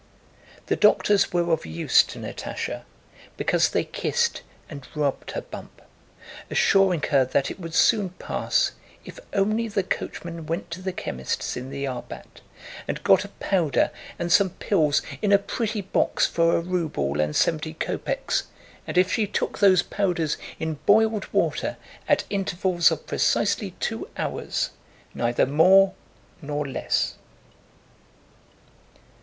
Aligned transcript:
The 0.65 0.75
doctors 0.75 1.31
were 1.31 1.51
of 1.51 1.63
use 1.63 2.01
to 2.05 2.17
Natásha 2.17 2.85
because 3.37 3.69
they 3.69 3.83
kissed 3.83 4.41
and 4.67 4.87
rubbed 4.95 5.29
her 5.33 5.41
bump, 5.41 5.79
assuring 6.49 7.03
her 7.11 7.23
that 7.23 7.51
it 7.51 7.59
would 7.59 7.75
soon 7.75 8.09
pass 8.09 8.71
if 9.05 9.19
only 9.31 9.67
the 9.67 9.83
coachman 9.83 10.47
went 10.47 10.71
to 10.71 10.81
the 10.81 10.91
chemist's 10.91 11.55
in 11.55 11.69
the 11.69 11.85
Arbát 11.85 12.41
and 12.87 13.03
got 13.03 13.23
a 13.23 13.27
powder 13.27 13.91
and 14.17 14.31
some 14.31 14.49
pills 14.49 15.03
in 15.21 15.31
a 15.31 15.37
pretty 15.37 15.81
box 15.81 16.25
for 16.25 16.55
a 16.55 16.61
ruble 16.61 17.21
and 17.21 17.35
seventy 17.35 17.75
kopeks, 17.75 18.45
and 18.87 18.97
if 18.97 19.13
she 19.13 19.27
took 19.27 19.59
those 19.59 19.83
powders 19.83 20.35
in 20.57 20.79
boiled 20.87 21.31
water 21.31 21.77
at 22.07 22.23
intervals 22.31 22.89
of 22.89 23.05
precisely 23.05 23.75
two 23.79 24.09
hours, 24.17 24.71
neither 25.13 25.45
more 25.45 25.93
nor 26.41 26.67
less. 26.67 27.17